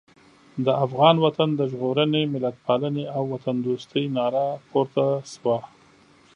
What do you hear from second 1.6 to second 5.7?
ژغورنې، ملتپالنې او وطندوستۍ ناره پورته شوه.